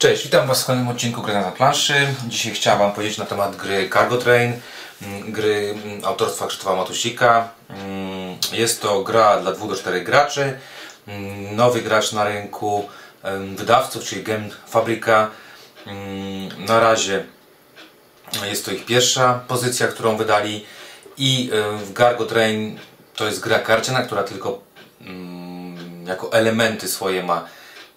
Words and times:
Cześć, 0.00 0.22
witam 0.24 0.46
Was 0.46 0.62
w 0.62 0.66
kolejnym 0.66 0.88
odcinku 0.88 1.22
Gry 1.22 1.34
na 1.34 1.50
planszy. 1.52 1.94
Dzisiaj 2.28 2.52
chciałem 2.52 2.78
Wam 2.78 2.92
powiedzieć 2.92 3.18
na 3.18 3.24
temat 3.26 3.56
gry 3.56 3.90
Cargo 3.92 4.16
Train, 4.18 4.52
mm, 5.02 5.32
gry 5.32 5.74
mm, 5.84 6.04
autorstwa 6.04 6.46
Krzysztofa 6.46 6.76
Matusika. 6.76 7.48
Mm, 7.68 8.36
Jest 8.52 8.82
to 8.82 9.02
gra 9.02 9.40
dla 9.40 9.52
2 9.52 9.66
do 9.66 9.76
4 9.76 10.00
graczy. 10.00 10.58
Nowy 11.52 11.82
gracz 11.82 12.12
na 12.12 12.24
rynku 12.24 12.88
wydawców, 13.56 14.04
czyli 14.04 14.22
Game 14.22 14.48
Fabryka. 14.68 15.30
Mm, 15.86 16.64
Na 16.66 16.80
razie 16.80 17.24
jest 18.44 18.64
to 18.64 18.70
ich 18.70 18.84
pierwsza 18.86 19.40
pozycja, 19.48 19.88
którą 19.88 20.16
wydali 20.16 20.66
i 21.16 21.50
w 21.84 21.94
Cargo 21.96 22.26
Train 22.26 22.78
to 23.16 23.26
jest 23.26 23.40
gra 23.40 23.58
karciana, 23.58 24.02
która 24.02 24.22
tylko 24.22 24.60
jako 26.06 26.32
elementy 26.32 26.88
swoje 26.88 27.22
ma 27.22 27.44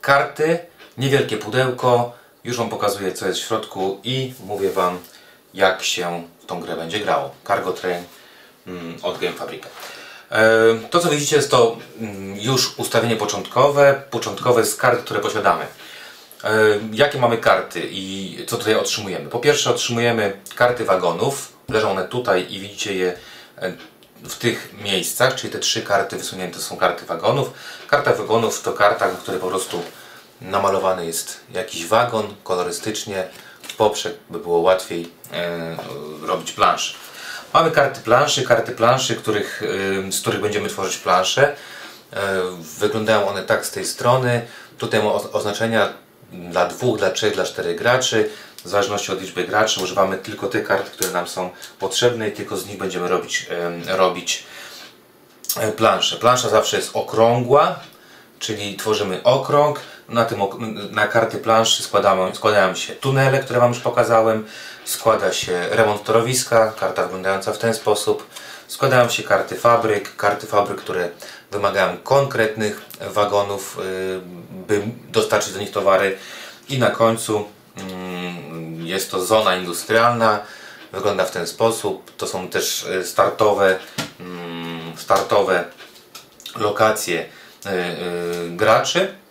karty, 0.02 0.60
niewielkie 0.98 1.38
pudełko. 1.38 2.12
Już 2.44 2.58
Wam 2.58 2.70
pokazuję 2.70 3.12
co 3.14 3.28
jest 3.28 3.40
w 3.40 3.48
środku 3.48 4.00
i 4.04 4.34
mówię 4.46 4.70
Wam 4.72 5.00
jak 5.54 5.84
się 5.84 6.24
w 6.40 6.46
tą 6.46 6.60
grę 6.62 6.76
będzie 6.76 7.00
grało. 7.00 7.32
Cargo 7.48 7.74
Train 7.74 8.04
mm, 8.68 8.98
od 9.04 9.20
Game 9.20 9.34
Fabrica. 9.34 9.68
E, 10.32 10.40
To 10.90 11.00
co 11.00 11.10
widzicie 11.10 11.36
jest 11.36 11.52
to 11.52 11.78
mm, 12.00 12.40
już 12.40 12.80
ustawienie 12.80 13.16
początkowe, 13.16 14.02
początkowe 14.10 14.66
z 14.66 14.76
kart, 14.76 15.02
które 15.04 15.20
posiadamy. 15.20 15.66
E, 16.44 16.50
Jakie 16.94 17.18
mamy 17.20 17.38
karty 17.38 17.82
i 17.92 18.38
co 18.48 18.58
tutaj 18.58 18.76
otrzymujemy? 18.76 19.30
Po 19.30 19.40
pierwsze 19.40 19.70
otrzymujemy 19.70 20.38
karty 20.56 20.86
wagonów, 20.86 21.54
leżą 21.70 21.92
one 21.92 22.08
tutaj 22.08 22.46
i 22.50 22.60
widzicie 22.60 22.94
je 22.96 23.14
e, 23.58 23.74
w 24.24 24.38
tych 24.38 24.74
miejscach, 24.84 25.36
czyli 25.36 25.54
te 25.54 25.60
trzy 25.60 25.82
karty 25.82 26.18
wysunięte 26.18 26.60
są 26.60 26.78
karty 26.78 27.06
wagonów. 27.06 27.54
Karta 27.88 28.14
wagonów 28.14 28.62
to 28.62 28.74
karta, 28.74 29.08
w 29.10 29.18
której 29.18 29.42
po 29.42 29.48
prostu 29.48 29.82
namalowany 30.44 31.06
jest 31.06 31.40
jakiś 31.54 31.86
wagon 31.86 32.36
kolorystycznie 32.44 33.28
w 33.62 33.76
poprzek, 33.76 34.14
by 34.30 34.40
było 34.40 34.58
łatwiej 34.60 35.10
e, 35.34 35.76
robić 36.22 36.52
planszę. 36.52 36.94
Mamy 37.54 37.72
karty 37.72 38.02
planszy, 38.02 38.44
karty 38.44 38.72
planszy, 38.72 39.16
których, 39.16 39.64
e, 40.08 40.12
z 40.12 40.22
których 40.22 40.42
będziemy 40.42 40.70
tworzyć 40.70 40.98
plansze. 40.98 41.56
E, 42.14 42.42
Wyglądają 42.80 43.28
one 43.28 43.44
tak 43.44 43.66
z 43.66 43.72
tej 43.72 43.86
strony. 43.86 44.42
Tutaj 44.78 45.04
ma 45.04 45.10
o- 45.10 45.32
oznaczenia 45.32 45.94
dla 46.32 46.66
dwóch, 46.66 46.98
dla 46.98 47.12
trzech, 47.12 47.34
dla 47.34 47.44
czterech 47.44 47.78
graczy. 47.78 48.30
W 48.66 48.70
zależności 48.70 49.12
od 49.12 49.22
liczby 49.22 49.44
graczy 49.44 49.82
używamy 49.84 50.18
tylko 50.18 50.48
tych 50.48 50.68
kart, 50.68 50.90
które 50.90 51.12
nam 51.12 51.28
są 51.28 51.50
potrzebne 51.80 52.30
i 52.30 52.32
tylko 52.32 52.58
z 52.58 52.66
nich 52.68 52.78
będziemy 52.78 53.08
robić, 53.08 53.48
em, 53.50 53.84
robić 53.88 54.44
e, 55.60 55.72
planszę. 55.72 56.16
Plansza 56.16 56.50
zawsze 56.50 56.78
jest 56.78 56.90
okrągła, 56.94 57.80
czyli 58.40 58.78
tworzymy 58.78 59.24
okrąg. 59.24 59.80
Na, 60.10 60.26
tym, 60.26 60.40
na 60.92 61.08
karty 61.08 61.38
planszy 61.38 61.84
składamy, 61.84 62.36
składają 62.36 62.76
się 62.76 62.94
tunele, 62.96 63.40
które 63.40 63.60
Wam 63.60 63.70
już 63.70 63.80
pokazałem. 63.80 64.46
Składa 64.86 65.34
się 65.34 65.68
remont 65.70 66.04
torowiska, 66.04 66.74
karta 66.80 67.04
wyglądająca 67.04 67.54
w 67.54 67.58
ten 67.58 67.74
sposób. 67.74 68.28
Składają 68.68 69.10
się 69.10 69.24
karty 69.24 69.56
fabryk, 69.56 70.16
karty 70.16 70.48
fabryk, 70.48 70.78
które 70.82 71.10
wymagają 71.52 71.98
konkretnych 71.98 72.82
wagonów, 73.02 73.80
y, 73.80 74.22
by 74.68 74.82
dostarczyć 75.10 75.54
do 75.54 75.60
nich 75.60 75.72
towary. 75.72 76.18
I 76.70 76.80
na 76.80 76.90
końcu 76.90 77.48
mm, 77.78 78.86
jest 78.86 79.12
to 79.12 79.26
zona 79.26 79.56
industrialna. 79.56 80.40
Wygląda 80.92 81.26
w 81.26 81.32
ten 81.32 81.48
sposób. 81.48 82.16
To 82.16 82.28
są 82.28 82.48
też 82.48 82.84
y, 82.84 83.08
startowe, 83.08 83.80
mm, 84.20 84.98
startowe 84.98 85.64
lokacje 86.56 87.22
y, 87.22 87.30
graczy. 88.50 89.23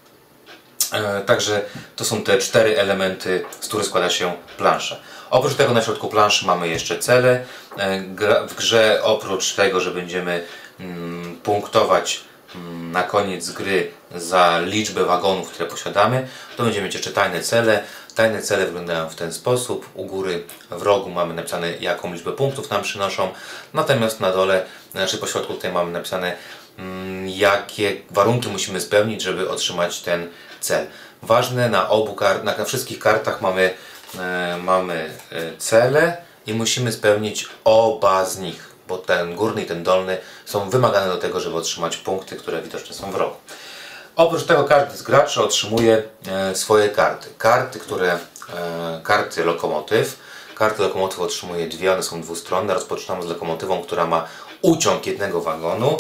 E, 0.93 1.21
Także 1.21 1.63
to 1.97 2.05
są 2.05 2.23
te 2.23 2.39
cztery 2.39 2.79
elementy, 2.79 3.45
z 3.61 3.69
których 3.69 3.87
składa 3.87 4.11
się 4.11 4.33
plansza. 4.57 4.97
Oprócz 5.31 5.55
tego 5.55 5.73
na 5.75 5.83
środku 5.83 6.09
planszy 6.09 6.47
mamy 6.47 6.69
jeszcze 6.69 6.99
cele. 6.99 7.45
E, 7.79 8.01
W 8.49 8.55
grze 8.55 9.01
oprócz 9.03 9.55
tego, 9.55 9.81
że 9.81 9.91
będziemy 9.91 10.45
mm, 10.81 11.37
punktować 11.37 12.21
mm, 12.55 12.93
na 12.93 13.03
koniec 13.03 13.51
gry 13.51 13.91
za 14.17 14.61
liczbę 14.65 15.05
wagonów, 15.05 15.51
które 15.51 15.69
posiadamy, 15.69 16.29
to 16.57 16.63
będziemy 16.63 16.85
mieć 16.85 16.95
jeszcze 16.95 17.11
tajne 17.11 17.41
cele. 17.41 17.83
Tajne 18.15 18.43
cele 18.43 18.67
wyglądają 18.67 19.09
w 19.09 19.15
ten 19.15 19.33
sposób. 19.33 19.89
U 19.95 20.05
góry 20.05 20.45
w 20.71 20.83
rogu 20.83 21.11
mamy 21.11 21.35
napisane 21.35 21.77
jaką 21.81 22.13
liczbę 22.13 22.33
punktów 22.33 22.71
nam 22.71 22.83
przynoszą. 22.83 23.33
Natomiast 23.75 24.21
na 24.21 24.33
dole, 24.33 24.65
znaczy 24.93 25.19
po 25.19 25.27
środku 25.27 25.55
tutaj 25.55 25.73
mamy 25.73 25.93
napisane 25.93 26.37
mm, 26.79 27.29
jakie 27.29 27.97
warunki 28.11 28.49
musimy 28.49 28.81
spełnić, 28.81 29.23
żeby 29.23 29.51
otrzymać 29.51 30.01
ten 30.01 30.29
cel. 30.63 30.87
Ważne 31.23 31.69
na 31.69 31.89
obu 31.89 32.17
na 32.45 32.65
wszystkich 32.65 32.99
kartach 32.99 33.41
mamy, 33.41 33.75
e, 34.19 34.57
mamy 34.63 35.11
e, 35.33 35.57
cele 35.59 36.17
i 36.47 36.55
musimy 36.55 36.93
spełnić 36.93 37.49
oba 37.65 38.25
z 38.25 38.39
nich, 38.39 38.75
bo 38.89 38.99
ten 38.99 39.35
górny 39.35 39.63
i 39.63 39.67
ten 39.67 39.83
dolny 39.83 40.19
są 40.47 40.71
wymagane 40.71 41.07
do 41.07 41.19
tego, 41.19 41.41
żeby 41.41 41.57
otrzymać 41.57 41.97
punkty, 41.97 42.37
które 42.37 42.63
widoczne 42.63 42.95
są 42.95 43.11
w 43.11 43.15
rogu. 43.15 43.37
Oprócz 44.17 44.45
tego 44.45 44.65
każdy 44.65 44.97
z 44.97 45.03
graczy 45.03 45.43
otrzymuje 45.43 46.03
e, 46.27 46.55
swoje 46.55 46.89
karty. 46.89 47.29
Karty, 47.39 47.79
które, 47.79 48.19
e, 48.55 49.01
karty 49.03 49.45
lokomotyw. 49.45 50.19
Karty 50.55 50.83
lokomotyw 50.83 51.21
otrzymuje 51.21 51.67
dwie, 51.67 51.93
one 51.93 52.03
są 52.03 52.23
dwustronne. 52.23 52.75
Rozpoczynamy 52.75 53.23
z 53.23 53.27
lokomotywą, 53.27 53.83
która 53.83 54.07
ma 54.07 54.29
uciąg 54.63 55.07
jednego 55.07 55.41
wagonu. 55.41 55.97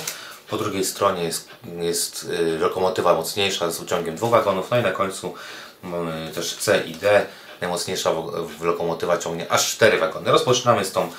Po 0.52 0.58
drugiej 0.58 0.84
stronie 0.84 1.24
jest, 1.24 1.48
jest 1.80 2.24
y, 2.24 2.58
lokomotywa 2.58 3.14
mocniejsza 3.14 3.70
z 3.70 3.80
uciągiem 3.80 4.16
dwóch 4.16 4.30
wagonów. 4.30 4.70
No 4.70 4.78
i 4.78 4.82
na 4.82 4.92
końcu 4.92 5.34
mamy 5.82 6.30
też 6.34 6.56
C 6.56 6.78
i 6.86 6.94
D. 6.94 7.26
Najmocniejsza 7.60 8.12
w- 8.12 8.62
lokomotywa 8.62 9.18
ciągnie 9.18 9.52
aż 9.52 9.72
cztery 9.72 9.98
wagony. 9.98 10.30
Rozpoczynamy 10.30 10.84
z 10.84 10.92
tą, 10.92 11.12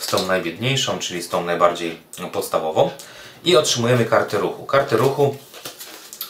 z 0.00 0.06
tą 0.06 0.26
najbiedniejszą, 0.26 0.98
czyli 0.98 1.22
z 1.22 1.28
tą 1.28 1.44
najbardziej 1.44 2.02
podstawową. 2.32 2.90
I 3.44 3.56
otrzymujemy 3.56 4.04
karty 4.04 4.38
ruchu. 4.38 4.66
Karty 4.66 4.96
ruchu 4.96 5.36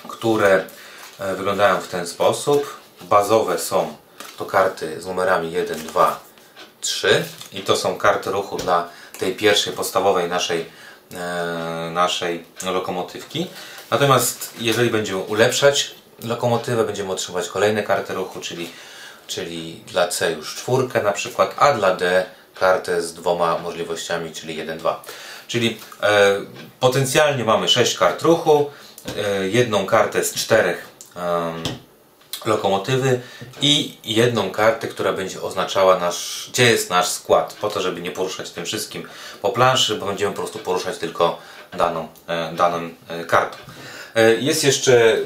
które 0.09 0.65
e, 1.19 1.34
wyglądają 1.34 1.81
w 1.81 1.88
ten 1.88 2.06
sposób. 2.06 2.77
Bazowe 3.03 3.59
są 3.59 3.97
to 4.38 4.44
karty 4.44 5.00
z 5.00 5.06
numerami 5.06 5.53
1, 5.53 5.87
2, 5.87 6.21
3 6.81 7.25
i 7.53 7.60
to 7.60 7.77
są 7.77 7.98
karty 7.98 8.31
ruchu 8.31 8.56
dla 8.56 8.88
tej 9.19 9.34
pierwszej 9.37 9.72
podstawowej 9.72 10.28
naszej, 10.28 10.66
naszej 11.91 12.44
lokomotywki. 12.62 13.47
Natomiast 13.91 14.54
jeżeli 14.59 14.91
będziemy 14.91 15.19
ulepszać 15.19 15.94
lokomotywę, 16.25 16.84
będziemy 16.84 17.12
otrzymywać 17.12 17.48
kolejne 17.48 17.82
karty 17.82 18.15
ruchu, 18.15 18.41
czyli, 18.41 18.71
czyli 19.26 19.82
dla 19.87 20.09
C 20.09 20.32
już 20.32 20.54
czwórkę 20.54 21.03
na 21.03 21.12
przykład, 21.12 21.54
a 21.59 21.72
dla 21.72 21.97
D 21.97 22.26
kartę 22.54 23.03
z 23.03 23.15
dwoma 23.15 23.59
możliwościami, 23.59 24.32
czyli 24.32 24.56
1, 24.56 24.78
2. 24.78 25.04
Czyli 25.48 25.78
e, 26.03 26.41
potencjalnie 26.81 27.44
mamy 27.44 27.69
6 27.69 27.98
kart 27.98 28.22
ruchu, 28.22 28.71
e, 29.16 29.48
jedną 29.48 29.87
kartę 29.87 30.25
z 30.25 30.34
czterech 30.34 30.88
em, 31.16 31.62
lokomotywy 32.45 33.21
i 33.62 33.97
jedną 34.05 34.51
kartę, 34.51 34.89
która 34.89 35.12
będzie 35.12 35.43
oznaczała 35.43 35.99
nasz, 35.99 36.49
gdzie 36.53 36.71
jest 36.71 36.91
nasz 36.91 37.09
skład, 37.09 37.56
po 37.61 37.69
to, 37.71 37.81
żeby 37.81 38.01
nie 38.01 38.11
poruszać 38.11 38.51
tym 38.51 38.65
wszystkim 38.65 39.09
po 39.43 39.49
planszy, 39.49 39.95
bo 39.95 40.06
będziemy 40.06 40.33
po 40.33 40.39
prostu 40.39 40.59
poruszać 40.59 40.99
tylko 40.99 41.39
daną, 41.73 42.09
e, 42.27 42.53
daną 42.53 42.91
e, 43.09 43.25
kartą. 43.25 43.56
E, 44.15 44.34
Jest 44.34 44.65
jeszcze 44.65 45.17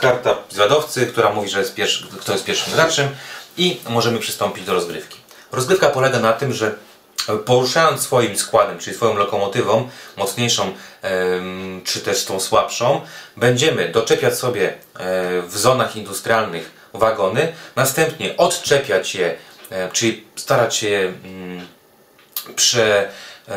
karta 0.00 0.36
zwiadowcy, 0.50 1.06
która 1.06 1.30
mówi, 1.32 1.48
że 1.48 1.58
jest 1.58 1.74
pierwszy, 1.74 2.06
kto 2.20 2.32
jest 2.32 2.44
pierwszym 2.44 2.72
graczem 2.72 3.08
i 3.56 3.80
możemy 3.88 4.18
przystąpić 4.18 4.64
do 4.64 4.74
rozgrywki. 4.74 5.18
Rozgrywka 5.52 5.88
polega 5.88 6.20
na 6.20 6.32
tym, 6.32 6.52
że 6.52 6.74
poruszając 7.44 8.02
swoim 8.02 8.36
składem, 8.38 8.78
czyli 8.78 8.96
swoją 8.96 9.14
lokomotywą, 9.14 9.88
mocniejszą 10.16 10.72
czy 11.84 12.00
też 12.00 12.24
tą 12.24 12.40
słabszą, 12.40 13.00
będziemy 13.36 13.88
doczepiać 13.88 14.38
sobie 14.38 14.68
e, 14.68 14.74
w 15.42 15.58
zonach 15.58 15.96
industrialnych 15.96 16.70
wagony, 16.94 17.52
następnie 17.76 18.36
odczepiać 18.36 19.14
je, 19.14 19.34
e, 19.70 19.88
czyli 19.92 20.24
starać 20.36 20.76
się 20.76 20.88
je 20.88 21.12
mm, 21.24 21.66
prze, 22.56 23.08
e, 23.48 23.52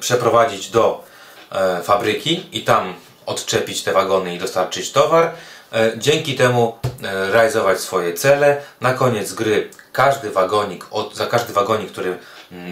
przeprowadzić 0.00 0.70
do 0.70 1.04
e, 1.52 1.82
fabryki 1.82 2.46
i 2.52 2.62
tam 2.62 2.94
odczepić 3.26 3.82
te 3.82 3.92
wagony 3.92 4.34
i 4.34 4.38
dostarczyć 4.38 4.92
towar. 4.92 5.32
E, 5.72 5.92
Dzięki 5.96 6.34
temu 6.34 6.78
e, 7.02 7.30
realizować 7.30 7.80
swoje 7.80 8.14
cele. 8.14 8.62
Na 8.80 8.94
koniec 8.94 9.32
gry 9.32 9.70
każdy 9.92 10.30
wagonik, 10.30 10.84
za 11.14 11.26
każdy 11.26 11.52
wagonik, 11.52 11.92
który 11.92 12.18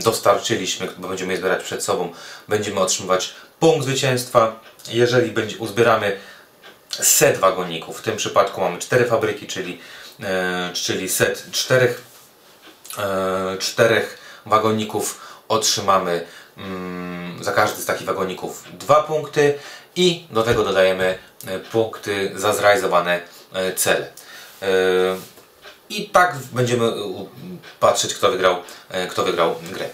dostarczyliśmy, 0.05 0.89
bo 0.99 1.09
będziemy 1.09 1.33
je 1.33 1.39
zbierać 1.39 1.65
przed 1.65 1.85
sobą, 1.85 2.13
będziemy 2.49 2.81
otrzymywać 2.81 3.35
punkt 3.61 3.85
zwycięstwa. 3.85 4.61
Jeżeli 4.89 5.35
uzbieramy 5.59 6.17
set 6.91 7.39
wagoników, 7.39 7.99
w 7.99 8.03
tym 8.03 8.17
przypadku 8.17 8.61
mamy 8.61 8.79
cztery 8.79 9.05
fabryki, 9.05 9.47
czyli, 9.47 9.81
e, 10.21 10.71
czyli 10.73 11.09
set 11.09 11.51
czterech 11.51 12.03
e, 12.99 13.57
czterech 13.59 14.19
wagoników 14.47 15.21
otrzymamy 15.49 16.27
mm, 16.57 17.45
za 17.45 17.53
każdy 17.53 17.83
z 17.83 17.87
takich 17.87 18.07
wagoników 18.07 18.65
dwa 18.73 19.03
punkty 19.03 19.59
i 19.97 20.27
do 20.31 20.43
tego 20.43 20.65
dodajemy 20.65 21.19
e, 21.47 21.59
punkty 21.59 22.33
za 22.35 22.53
zrealizowane 22.53 23.21
e, 23.53 23.73
cele. 23.73 24.07
E, 24.63 24.67
i 25.91 26.11
tak 26.11 26.37
będziemy 26.53 26.93
patrzeć, 27.81 28.15
kto 28.15 28.31
wygrał, 28.31 28.57
kto 29.11 29.25
wygrał 29.25 29.55
grę. 29.73 29.89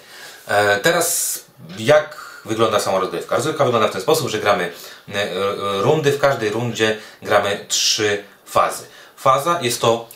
Teraz 0.82 1.40
jak 1.78 2.40
wygląda 2.44 2.80
sama 2.80 2.98
rozgrywka? 2.98 3.36
Rozgrywka 3.36 3.64
wygląda 3.64 3.88
w 3.88 3.92
ten 3.92 4.00
sposób, 4.00 4.28
że 4.28 4.38
gramy 4.38 4.72
rundy, 5.80 6.12
w 6.12 6.18
każdej 6.18 6.50
rundzie 6.50 6.98
gramy 7.22 7.64
trzy 7.68 8.24
fazy. 8.46 8.86
Faza 9.16 9.58
jest 9.62 9.80
to, 9.80 10.08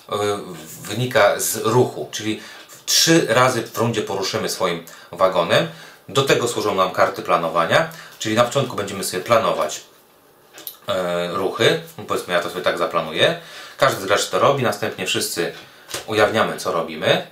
wynika 0.83 1.41
z 1.41 1.57
ruchu, 1.57 2.09
czyli 2.13 2.43
trzy 2.87 3.27
razy 3.29 3.63
w 3.63 3.79
rundzie 3.79 4.03
poruszymy 4.03 4.49
swoim 4.49 4.85
wagonem. 5.13 5.69
Do 6.09 6.23
tego 6.23 6.49
służą 6.49 6.75
nam 6.75 6.91
karty 6.91 7.23
planowania, 7.23 7.91
czyli 8.19 8.35
na 8.35 8.45
początku 8.45 8.77
będziemy 8.77 9.05
sobie 9.05 9.23
planować 9.23 9.81
e, 10.87 11.29
ruchy. 11.33 11.81
Powiedzmy, 12.09 12.35
ja 12.35 12.41
to 12.41 12.51
sobie 12.51 12.63
tak 12.63 12.79
zaplanuję. 12.79 13.41
Każdy 13.79 14.03
z 14.03 14.07
graczy 14.07 14.31
to 14.31 14.39
robi, 14.39 14.63
następnie 14.63 15.07
wszyscy 15.07 15.53
ujawniamy, 16.07 16.57
co 16.57 16.73
robimy. 16.73 17.27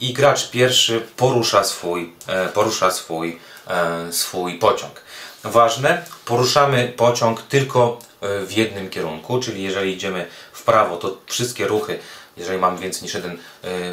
I 0.00 0.12
gracz 0.12 0.50
pierwszy 0.50 1.06
porusza 1.16 1.64
swój, 1.64 2.12
e, 2.26 2.48
porusza 2.48 2.90
swój, 2.90 3.40
e, 3.68 4.12
swój 4.12 4.58
pociąg. 4.58 5.00
Ważne, 5.44 6.02
poruszamy 6.24 6.92
pociąg 6.96 7.42
tylko 7.42 7.98
e, 8.20 8.40
w 8.46 8.52
jednym 8.52 8.90
kierunku, 8.90 9.40
czyli 9.40 9.62
jeżeli 9.62 9.92
idziemy 9.94 10.26
w 10.52 10.62
prawo, 10.62 10.96
to 10.96 11.16
wszystkie 11.26 11.66
ruchy 11.66 11.98
jeżeli 12.36 12.58
mamy 12.58 12.78
więcej 12.78 13.02
niż 13.02 13.14
jeden, 13.14 13.38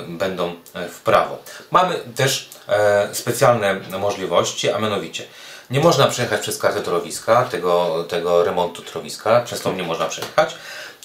będą 0.07 0.55
w 0.91 0.99
prawo. 0.99 1.37
Mamy 1.71 1.95
też 2.15 2.49
specjalne 3.13 3.79
możliwości, 3.99 4.71
a 4.71 4.79
mianowicie 4.79 5.23
nie 5.69 5.79
można 5.79 6.07
przejechać 6.07 6.41
przez 6.41 6.57
kartę 6.57 6.81
torowiska, 6.81 7.43
tego, 7.43 8.05
tego 8.09 8.43
remontu 8.43 8.81
torowiska, 8.81 9.41
przez 9.41 9.61
to 9.61 9.73
nie 9.73 9.83
można 9.83 10.05
przejechać, 10.05 10.55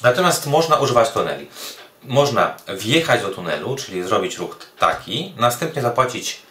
natomiast 0.03 0.47
można 0.47 0.77
używać 0.77 1.11
tuneli. 1.11 1.49
Można 2.05 2.57
wjechać 2.69 3.23
do 3.23 3.29
tunelu, 3.29 3.77
czyli 3.77 4.03
zrobić 4.03 4.39
ruch 4.39 4.57
taki, 4.79 5.35
następnie 5.37 5.83
zapłacić 5.83 6.43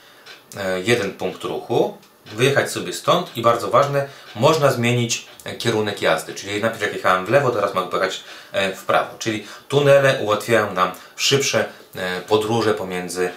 e, 0.57 0.81
jeden 0.81 1.13
punkt 1.13 1.43
ruchu, 1.43 1.97
wyjechać 2.25 2.71
sobie 2.71 2.93
stąd 2.93 3.37
i 3.37 3.41
bardzo 3.41 3.69
ważne, 3.69 4.07
można 4.35 4.71
zmienić 4.71 5.27
kierunek 5.57 6.01
jazdy, 6.01 6.33
czyli 6.33 6.61
najpierw 6.61 6.81
jak 6.81 6.93
jechałem 6.93 7.25
w 7.25 7.29
lewo, 7.29 7.51
teraz 7.51 7.73
mogę 7.73 7.89
pojechać 7.89 8.23
e, 8.51 8.75
w 8.75 8.83
prawo. 8.83 9.17
Czyli 9.19 9.47
tunele 9.67 10.19
ułatwiają 10.21 10.73
nam 10.73 10.91
szybsze 11.15 11.65
e, 11.95 12.21
podróże 12.21 12.73
pomiędzy 12.73 13.31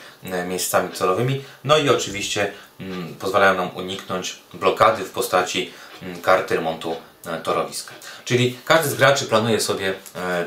miejscami 0.47 0.93
celowymi, 0.93 1.45
no 1.65 1.79
i 1.79 1.89
oczywiście 1.89 2.53
mm, 2.81 3.15
pozwalają 3.15 3.55
nam 3.55 3.77
uniknąć 3.77 4.39
blokady 4.55 5.05
w 5.05 5.11
postaci 5.11 5.73
mm, 6.03 6.21
karty 6.21 6.55
remontu 6.55 6.97
torowiska. 7.45 7.95
Czyli 8.25 8.59
każdy 8.65 8.89
z 8.89 8.95
graczy 8.95 9.25
planuje 9.25 9.61
sobie 9.61 9.95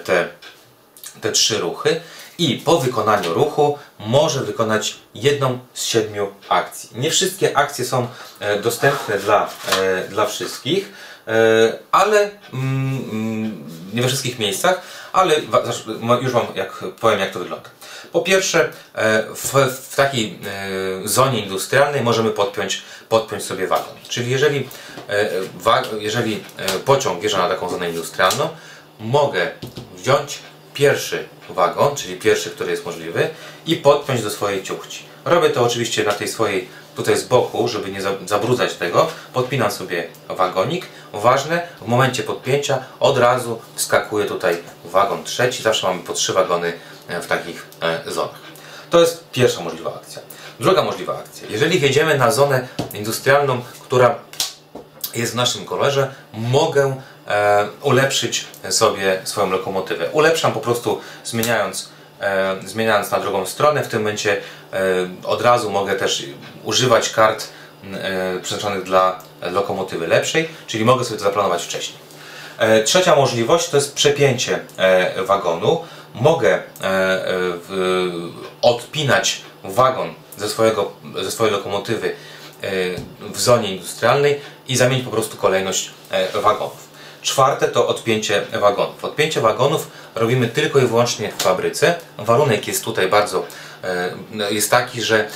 te, 0.03 0.27
te 1.21 1.31
trzy 1.31 1.57
ruchy 1.57 2.01
i 2.37 2.55
po 2.55 2.79
wykonaniu 2.79 3.33
ruchu 3.33 3.77
może 3.99 4.43
wykonać 4.43 4.95
jedną 5.15 5.59
z 5.73 5.85
siedmiu 5.85 6.31
akcji. 6.49 6.89
Nie 6.95 7.11
wszystkie 7.11 7.57
akcje 7.57 7.85
są 7.85 8.07
dostępne 8.63 9.19
dla, 9.19 9.49
dla 10.09 10.25
wszystkich. 10.25 10.91
E, 11.27 11.79
ale 11.91 12.31
mm, 12.53 13.03
mm, 13.11 13.63
nie 13.93 14.01
we 14.01 14.07
wszystkich 14.07 14.39
miejscach, 14.39 14.81
ale 15.13 15.35
już 16.21 16.31
Wam 16.31 16.47
jak, 16.55 16.83
powiem 16.99 17.19
jak 17.19 17.31
to 17.31 17.39
wygląda. 17.39 17.69
Po 18.17 18.21
pierwsze, 18.21 18.69
e, 18.95 19.23
w, 19.35 19.53
w 19.89 19.95
takiej 19.95 20.39
e, 21.03 21.07
zonie 21.07 21.39
industrialnej 21.39 22.01
możemy 22.01 22.31
podpiąć, 22.31 22.81
podpiąć 23.09 23.43
sobie 23.43 23.67
wagon. 23.67 23.93
Czyli 24.09 24.31
jeżeli, 24.31 24.69
jeżeli 25.99 26.43
pociąg 26.85 27.21
wjeżdża 27.21 27.37
na 27.37 27.49
taką 27.49 27.69
zonę 27.69 27.89
industrialną, 27.89 28.49
mogę 28.99 29.51
wziąć 29.95 30.39
pierwszy 30.73 31.27
wagon, 31.49 31.95
czyli 31.95 32.15
pierwszy, 32.15 32.49
który 32.49 32.71
jest 32.71 32.85
możliwy 32.85 33.29
i 33.65 33.75
podpiąć 33.75 34.21
do 34.21 34.29
swojej 34.29 34.63
ciuchci. 34.63 35.03
Robię 35.25 35.49
to 35.49 35.63
oczywiście 35.63 36.03
na 36.03 36.13
tej 36.13 36.27
swojej 36.27 36.67
tutaj 36.95 37.17
z 37.17 37.23
boku, 37.23 37.67
żeby 37.67 37.91
nie 37.91 38.01
zabrudzać 38.25 38.73
tego, 38.73 39.07
podpinam 39.33 39.71
sobie 39.71 40.07
wagonik. 40.27 40.85
Ważne, 41.13 41.67
w 41.81 41.87
momencie 41.87 42.23
podpięcia 42.23 42.83
od 42.99 43.17
razu 43.17 43.61
wskakuje 43.75 44.25
tutaj 44.25 44.57
wagon 44.85 45.23
trzeci. 45.23 45.63
Zawsze 45.63 45.87
mamy 45.87 46.03
po 46.03 46.13
trzy 46.13 46.33
wagony 46.33 46.67
e, 46.67 46.73
w 47.07 47.27
takich 47.27 47.65
e, 47.81 48.11
zonach. 48.11 48.47
To 48.89 48.99
jest 48.99 49.29
pierwsza 49.31 49.61
możliwa 49.61 49.95
akcja. 49.95 50.21
Druga 50.59 50.83
możliwa 50.83 51.17
akcja. 51.19 51.47
Jeżeli 51.49 51.79
wjedziemy 51.79 52.17
na 52.17 52.31
zonę 52.31 52.67
industrialną, 52.93 53.61
która 53.81 54.15
jest 55.15 55.31
w 55.31 55.35
naszym 55.35 55.65
kolorze, 55.65 56.13
mogę 56.33 56.95
e, 57.27 57.67
ulepszyć 57.81 58.45
sobie 58.69 59.21
swoją 59.23 59.49
lokomotywę. 59.49 60.09
Ulepszam 60.11 60.51
po 60.51 60.59
prostu 60.59 61.01
zmieniając 61.23 61.89
e, 62.21 62.55
zmieniając 62.65 63.11
na 63.11 63.19
drugą 63.19 63.45
stronę. 63.45 63.83
W 63.83 63.87
tym 63.87 63.99
momencie 63.99 64.41
e, 64.73 64.77
od 65.23 65.41
razu 65.41 65.71
mogę 65.71 65.95
też 65.95 66.25
używać 66.63 67.09
kart 67.09 67.47
e, 67.93 68.39
przeznaczonych 68.39 68.83
dla 68.83 69.19
lokomotywy 69.41 70.07
lepszej, 70.07 70.49
czyli 70.67 70.85
mogę 70.85 71.05
sobie 71.05 71.17
to 71.17 71.23
zaplanować 71.23 71.63
wcześniej. 71.63 72.07
E, 72.57 72.83
trzecia 72.83 73.15
możliwość 73.15 73.69
to 73.69 73.77
jest 73.77 73.95
przepięcie 73.95 74.59
e, 74.77 75.23
wagonu. 75.23 75.83
Mogę 76.21 76.53
e, 76.53 76.61
w, 76.81 78.29
odpinać 78.61 79.41
wagon 79.63 80.13
ze, 80.37 80.49
swojego, 80.49 80.91
ze 81.23 81.31
swojej 81.31 81.53
lokomotywy 81.53 82.07
e, 82.09 82.69
w 83.33 83.39
zonie 83.39 83.75
industrialnej 83.75 84.41
i 84.67 84.77
zamienić 84.77 85.05
po 85.05 85.11
prostu 85.11 85.37
kolejność 85.37 85.91
e, 86.11 86.41
wagonów. 86.41 86.87
Czwarte 87.21 87.67
to 87.67 87.87
odpięcie 87.87 88.45
wagonów. 88.61 89.05
Odpięcie 89.05 89.41
wagonów 89.41 89.87
robimy 90.15 90.47
tylko 90.47 90.79
i 90.79 90.87
wyłącznie 90.87 91.31
w 91.37 91.43
fabryce. 91.43 91.95
Warunek 92.17 92.67
jest 92.67 92.83
tutaj 92.83 93.07
bardzo 93.07 93.45
e, 93.83 94.13
jest 94.51 94.71
taki, 94.71 95.01
że 95.01 95.29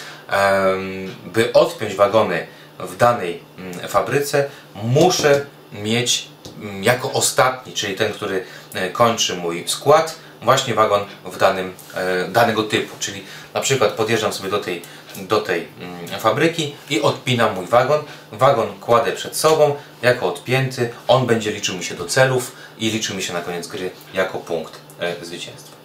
by 1.25 1.53
odpiąć 1.53 1.95
wagony 1.95 2.47
w 2.79 2.97
danej 2.97 3.39
mm, 3.57 3.89
fabryce 3.89 4.49
muszę 4.83 5.45
mieć 5.71 6.27
mm, 6.61 6.83
jako 6.83 7.11
ostatni, 7.11 7.73
czyli 7.73 7.95
ten, 7.95 8.13
który 8.13 8.43
e, 8.73 8.89
kończy 8.89 9.35
mój 9.35 9.63
skład, 9.67 10.15
właśnie 10.41 10.73
wagon 10.73 11.05
w 11.25 11.37
danym, 11.37 11.73
e, 11.95 12.27
danego 12.27 12.63
typu. 12.63 12.95
Czyli 12.99 13.23
na 13.53 13.61
przykład 13.61 13.91
podjeżdżam 13.91 14.33
sobie 14.33 14.49
do 14.49 14.59
tej 14.59 14.81
do 15.15 15.41
tej 15.41 15.67
mm, 15.79 16.19
fabryki 16.19 16.75
i 16.89 17.01
odpinam 17.01 17.55
mój 17.55 17.65
wagon. 17.65 18.03
Wagon 18.31 18.79
kładę 18.79 19.11
przed 19.11 19.37
sobą 19.37 19.75
jako 20.01 20.27
odpięty. 20.27 20.89
On 21.07 21.25
będzie 21.25 21.51
liczył 21.51 21.75
mi 21.75 21.83
się 21.83 21.95
do 21.95 22.05
celów 22.05 22.51
i 22.77 22.89
liczył 22.89 23.15
mi 23.15 23.23
się 23.23 23.33
na 23.33 23.41
koniec 23.41 23.67
gry 23.67 23.91
jako 24.13 24.37
punkt 24.37 24.73
e, 24.99 25.25
zwycięstwa. 25.25 25.75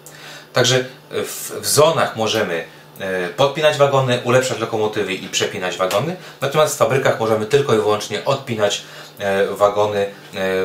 Także 0.53 0.85
w, 1.11 1.51
w 1.61 1.67
zonach 1.67 2.15
możemy 2.15 2.63
e, 2.99 3.29
podpinać 3.29 3.77
wagony, 3.77 4.21
ulepszać 4.23 4.59
lokomotywy 4.59 5.13
i 5.13 5.29
przepinać 5.29 5.77
wagony. 5.77 6.15
Natomiast 6.41 6.75
w 6.75 6.77
fabrykach 6.77 7.19
możemy 7.19 7.45
tylko 7.45 7.73
i 7.73 7.77
wyłącznie 7.77 8.25
odpinać 8.25 8.83
e, 9.19 9.47
wagony 9.47 10.05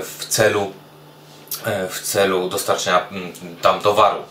w 0.02 0.26
celu, 0.28 0.72
w 1.90 2.00
celu 2.00 2.48
dostarczenia 2.48 3.08
mm, 3.10 3.32
tam 3.62 3.80
towaru. 3.80 4.22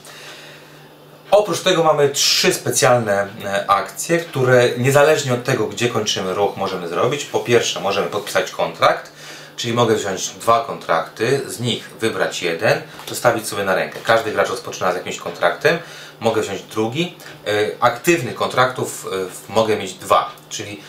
Oprócz 1.31 1.59
tego 1.59 1.83
mamy 1.83 2.09
trzy 2.09 2.53
specjalne 2.53 3.27
e, 3.45 3.69
akcje, 3.69 4.17
które 4.17 4.69
niezależnie 4.77 5.33
od 5.33 5.43
tego, 5.43 5.67
gdzie 5.67 5.89
kończymy 5.89 6.33
ruch, 6.33 6.57
możemy 6.57 6.87
zrobić. 6.87 7.25
Po 7.25 7.39
pierwsze, 7.39 7.79
możemy 7.79 8.07
podpisać 8.07 8.51
kontrakt, 8.51 9.11
czyli 9.55 9.73
mogę 9.73 9.95
wziąć 9.95 10.29
dwa 10.29 10.65
kontrakty, 10.65 11.41
z 11.47 11.59
nich 11.59 11.89
wybrać 11.99 12.41
jeden, 12.41 12.81
zostawić 13.09 13.47
sobie 13.47 13.63
na 13.63 13.75
rękę. 13.75 13.99
Każdy 14.03 14.31
gracz 14.31 14.49
rozpoczyna 14.49 14.91
z 14.91 14.95
jakimś 14.95 15.17
kontraktem, 15.17 15.77
mogę 16.19 16.41
wziąć 16.41 16.61
drugi. 16.61 17.15
E, 17.47 17.49
aktywnych 17.79 18.35
kontraktów 18.35 19.07
e, 19.49 19.53
mogę 19.53 19.77
mieć 19.77 19.93
dwa, 19.93 20.31
czyli 20.49 20.81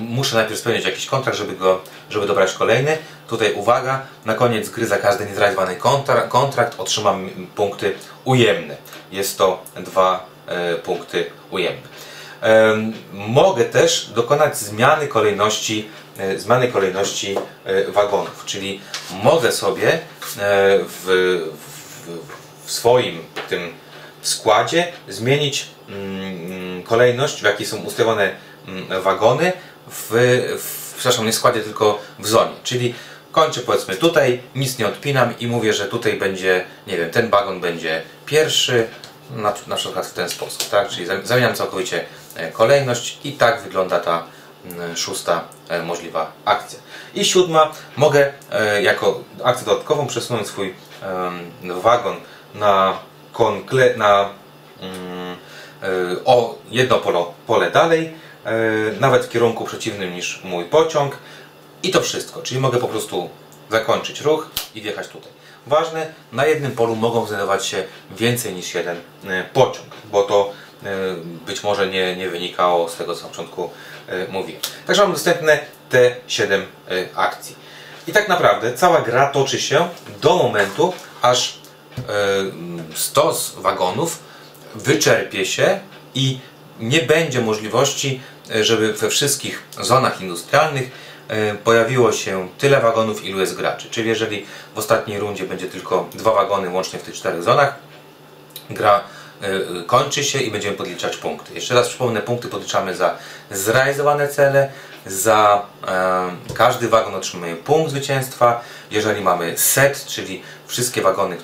muszę 0.00 0.36
najpierw 0.36 0.60
spełnić 0.60 0.84
jakiś 0.84 1.06
kontrakt, 1.06 1.38
żeby, 1.38 1.56
go, 1.56 1.80
żeby 2.10 2.26
dobrać 2.26 2.52
kolejny. 2.52 2.98
Tutaj 3.28 3.52
uwaga, 3.52 4.02
na 4.24 4.34
koniec 4.34 4.68
gry 4.68 4.86
za 4.86 4.98
każdy 4.98 5.26
niezrealizowany 5.26 5.76
kontrakt 6.28 6.80
otrzymam 6.80 7.30
punkty 7.54 7.94
ujemne. 8.24 8.76
Jest 9.12 9.38
to 9.38 9.62
dwa 9.76 10.26
e, 10.46 10.74
punkty 10.74 11.30
ujemne. 11.50 11.88
E, 12.42 12.76
mogę 13.12 13.64
też 13.64 14.10
dokonać 14.14 14.58
zmiany 14.58 15.08
kolejności, 15.08 15.88
e, 16.18 16.38
zmiany 16.38 16.68
kolejności 16.68 17.36
e, 17.64 17.92
wagonów, 17.92 18.44
czyli 18.46 18.80
mogę 19.22 19.52
sobie 19.52 19.92
e, 19.92 19.98
w, 20.78 21.04
w, 21.54 22.66
w 22.66 22.72
swoim 22.72 23.22
tym 23.48 23.72
składzie 24.22 24.92
zmienić 25.08 25.66
mm, 25.88 26.82
kolejność, 26.82 27.40
w 27.40 27.44
jakiej 27.44 27.66
są 27.66 27.76
ustawione 27.76 28.30
mm, 28.68 29.02
wagony 29.02 29.52
w, 29.88 30.10
w, 30.58 30.94
przepraszam, 30.94 31.26
nie 31.26 31.32
składzie, 31.32 31.60
tylko 31.60 31.98
w 32.18 32.26
zonie. 32.26 32.52
Czyli 32.62 32.94
kończę 33.32 33.60
powiedzmy 33.60 33.96
tutaj, 33.96 34.40
nic 34.54 34.78
nie 34.78 34.86
odpinam 34.86 35.38
i 35.38 35.46
mówię, 35.46 35.72
że 35.72 35.84
tutaj 35.84 36.18
będzie, 36.18 36.64
nie 36.86 36.96
wiem, 36.96 37.10
ten 37.10 37.30
wagon 37.30 37.60
będzie 37.60 38.02
pierwszy, 38.26 38.88
na, 39.30 39.54
na 39.66 39.76
przykład 39.76 40.06
w 40.06 40.12
ten 40.12 40.28
sposób, 40.28 40.70
tak? 40.70 40.88
Czyli 40.88 41.06
zamieniam 41.24 41.54
całkowicie 41.54 42.04
e, 42.34 42.52
kolejność 42.52 43.18
i 43.24 43.32
tak 43.32 43.62
wygląda 43.62 44.00
ta 44.00 44.24
mm, 44.64 44.96
szósta 44.96 45.44
e, 45.68 45.82
możliwa 45.82 46.32
akcja. 46.44 46.78
I 47.14 47.24
siódma, 47.24 47.72
mogę 47.96 48.32
e, 48.50 48.82
jako 48.82 49.20
akcję 49.44 49.66
dodatkową 49.66 50.06
przesunąć 50.06 50.46
swój 50.46 50.74
wagon 51.62 52.16
na, 52.54 52.98
na 53.96 54.30
mm, 54.80 55.36
o 56.24 56.58
jedno 56.70 56.98
polo, 56.98 57.34
pole 57.46 57.70
dalej, 57.70 58.14
nawet 59.00 59.24
w 59.24 59.28
kierunku 59.28 59.64
przeciwnym 59.64 60.14
niż 60.14 60.40
mój 60.44 60.64
pociąg 60.64 61.18
i 61.82 61.90
to 61.90 62.00
wszystko. 62.00 62.42
Czyli 62.42 62.60
mogę 62.60 62.78
po 62.78 62.88
prostu 62.88 63.30
zakończyć 63.70 64.20
ruch 64.20 64.50
i 64.74 64.82
wjechać 64.82 65.08
tutaj. 65.08 65.32
Ważne, 65.66 66.12
na 66.32 66.46
jednym 66.46 66.72
polu 66.72 66.96
mogą 66.96 67.26
znajdować 67.26 67.66
się 67.66 67.84
więcej 68.10 68.54
niż 68.54 68.74
jeden 68.74 68.96
e, 69.24 69.44
pociąg, 69.44 69.86
bo 70.12 70.22
to 70.22 70.52
e, 70.84 70.86
być 71.46 71.62
może 71.62 71.86
nie, 71.86 72.16
nie 72.16 72.28
wynikało 72.28 72.88
z 72.88 72.96
tego, 72.96 73.14
co 73.14 73.22
na 73.22 73.28
początku 73.28 73.70
e, 74.08 74.28
mówiłem. 74.28 74.62
Także 74.86 75.02
mam 75.02 75.12
dostępne 75.12 75.58
te 75.90 76.16
7 76.26 76.66
akcji. 77.14 77.56
I 78.06 78.12
tak 78.12 78.28
naprawdę 78.28 78.72
cała 78.72 79.00
gra 79.00 79.26
toczy 79.26 79.60
się 79.60 79.88
do 80.22 80.36
momentu, 80.36 80.92
aż 81.22 81.58
stos 82.94 83.54
wagonów 83.58 84.18
wyczerpie 84.74 85.46
się 85.46 85.80
i 86.14 86.38
nie 86.80 87.02
będzie 87.02 87.40
możliwości, 87.40 88.20
żeby 88.60 88.92
we 88.92 89.10
wszystkich 89.10 89.62
zonach 89.80 90.20
industrialnych 90.20 90.90
E, 91.28 91.54
pojawiło 91.54 92.12
się 92.12 92.48
tyle 92.58 92.80
wagonów, 92.80 93.24
ilu 93.24 93.40
jest 93.40 93.56
graczy. 93.56 93.88
Czyli 93.90 94.08
jeżeli 94.08 94.46
w 94.74 94.78
ostatniej 94.78 95.18
rundzie 95.18 95.44
będzie 95.44 95.66
tylko 95.66 96.08
dwa 96.14 96.32
wagony 96.32 96.70
łącznie 96.70 96.98
w 96.98 97.02
tych 97.02 97.14
czterech 97.14 97.42
zonach, 97.42 97.74
gra 98.70 99.00
e, 99.42 99.82
kończy 99.86 100.24
się 100.24 100.38
i 100.38 100.50
będziemy 100.50 100.76
podliczać 100.76 101.16
punkty. 101.16 101.54
Jeszcze 101.54 101.74
raz 101.74 101.88
przypomnę, 101.88 102.22
punkty 102.22 102.48
podliczamy 102.48 102.96
za 102.96 103.14
zrealizowane 103.50 104.28
cele, 104.28 104.70
za 105.06 105.66
e, 105.88 106.30
każdy 106.54 106.88
wagon 106.88 107.14
otrzymuje 107.14 107.56
punkt 107.56 107.90
zwycięstwa. 107.90 108.60
Jeżeli 108.90 109.20
mamy 109.20 109.58
set, 109.58 110.06
czyli 110.06 110.42
wszystkie 110.66 111.02
wagony, 111.02 111.36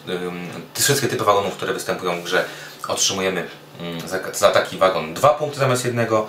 e, 0.76 0.82
wszystkie 0.82 1.08
typy 1.08 1.24
wagonów, 1.24 1.54
które 1.54 1.72
występują 1.72 2.20
w 2.20 2.24
grze, 2.24 2.44
otrzymujemy 2.88 3.46
mm, 3.80 4.08
za, 4.08 4.18
za 4.32 4.50
taki 4.50 4.78
wagon 4.78 5.14
dwa 5.14 5.28
punkty 5.28 5.58
zamiast 5.58 5.84
jednego. 5.84 6.28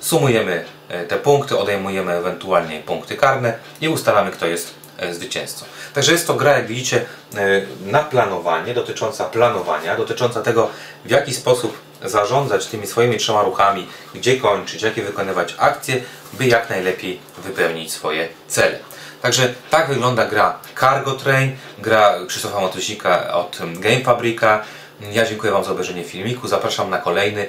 Sumujemy 0.00 0.64
e, 0.88 1.04
te 1.04 1.16
punkty, 1.16 1.58
odejmujemy 1.58 2.12
ewentualnie 2.12 2.80
punkty 2.80 3.16
karne 3.16 3.58
i 3.80 3.88
ustalamy, 3.88 4.30
kto 4.30 4.46
jest 4.46 4.74
e, 4.98 5.14
zwycięzcą. 5.14 5.64
Także 5.94 6.12
jest 6.12 6.26
to 6.26 6.34
gra, 6.34 6.52
jak 6.52 6.66
widzicie, 6.66 7.06
e, 7.36 7.62
na 7.86 7.98
planowanie, 7.98 8.74
dotycząca 8.74 9.24
planowania, 9.24 9.96
dotycząca 9.96 10.42
tego, 10.42 10.70
w 11.04 11.10
jaki 11.10 11.34
sposób 11.34 11.78
zarządzać 12.04 12.66
tymi 12.66 12.86
swoimi 12.86 13.16
trzema 13.16 13.42
ruchami, 13.42 13.86
gdzie 14.14 14.36
kończyć, 14.36 14.82
jakie 14.82 15.02
wykonywać 15.02 15.54
akcje, 15.58 16.00
by 16.32 16.46
jak 16.46 16.70
najlepiej 16.70 17.20
wypełnić 17.44 17.92
swoje 17.92 18.28
cele. 18.48 18.78
Także 19.22 19.54
tak 19.70 19.88
wygląda 19.88 20.26
gra 20.26 20.58
Cargo 20.80 21.12
Train, 21.12 21.56
gra 21.78 22.14
Krzysztofa 22.28 22.60
Matysika 22.60 23.34
od 23.34 23.58
Game 23.74 24.00
Fabrika. 24.00 24.64
Ja 25.12 25.26
dziękuję 25.26 25.52
Wam 25.52 25.64
za 25.64 25.70
obejrzenie 25.70 26.04
filmiku, 26.04 26.48
zapraszam 26.48 26.90
na 26.90 26.98
kolejny 26.98 27.46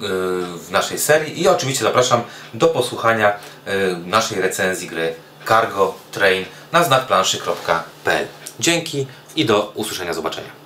w 0.00 0.66
naszej 0.70 0.98
serii 0.98 1.42
i 1.42 1.48
oczywiście 1.48 1.84
zapraszam 1.84 2.22
do 2.54 2.66
posłuchania 2.66 3.32
y, 3.32 3.96
naszej 4.06 4.40
recenzji 4.40 4.88
gry 4.88 5.14
Cargo 5.48 5.94
Train 6.12 6.44
na 6.72 6.84
znakplanszy.pl. 6.84 8.26
Dzięki 8.60 9.06
i 9.36 9.44
do 9.44 9.72
usłyszenia, 9.74 10.14
zobaczenia. 10.14 10.65